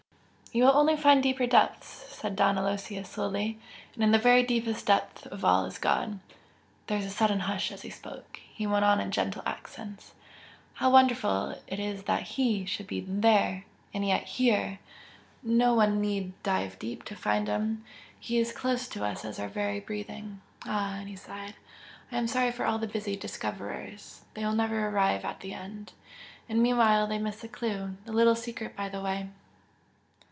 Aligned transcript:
"You 0.53 0.65
will 0.65 0.75
only 0.75 0.97
find 0.97 1.23
deeper 1.23 1.47
depths!" 1.47 1.87
said 1.87 2.35
Don 2.35 2.57
Aloysius, 2.57 3.07
slowly 3.07 3.57
"And 3.95 4.03
in 4.03 4.11
the 4.11 4.17
very 4.19 4.43
deepest 4.43 4.85
depth 4.85 5.25
of 5.27 5.45
all 5.45 5.63
is 5.63 5.77
God!" 5.77 6.19
There 6.87 6.97
was 6.97 7.05
a 7.05 7.09
sudden 7.09 7.39
hush 7.39 7.71
as 7.71 7.83
he 7.83 7.89
spoke. 7.89 8.37
He 8.53 8.67
went 8.67 8.83
on 8.83 8.99
in 8.99 9.11
gentle 9.11 9.43
accents. 9.45 10.11
"How 10.73 10.89
wonderful 10.91 11.55
it 11.67 11.79
is 11.79 12.03
that 12.03 12.23
He 12.35 12.65
should 12.65 12.87
be 12.87 12.99
THERE, 12.99 13.63
and 13.93 14.05
yet 14.05 14.23
HERE! 14.23 14.79
No 15.41 15.73
one 15.73 16.01
need 16.01 16.33
'dive 16.43 16.77
deep' 16.79 17.05
to 17.05 17.15
find 17.15 17.47
Him. 17.47 17.85
He 18.19 18.37
is 18.37 18.51
close 18.51 18.89
to 18.89 19.05
us 19.05 19.23
as 19.23 19.39
our 19.39 19.47
very 19.47 19.79
breathing! 19.79 20.41
Ah!" 20.65 20.95
and 20.97 21.07
he 21.07 21.15
sighed 21.15 21.53
"I 22.11 22.17
am 22.17 22.27
sorry 22.27 22.51
for 22.51 22.65
all 22.65 22.77
the 22.77 22.87
busy 22.87 23.15
'discoverers' 23.15 24.23
they 24.33 24.43
will 24.43 24.51
never 24.51 24.89
arrive 24.89 25.23
at 25.23 25.39
the 25.39 25.53
end, 25.53 25.93
and 26.49 26.61
meanwhile 26.61 27.07
they 27.07 27.19
miss 27.19 27.39
the 27.39 27.47
clue 27.47 27.95
the 28.03 28.11
little 28.11 28.35
secret 28.35 28.75
by 28.75 28.89
the 28.89 28.99
way!" 28.99 29.29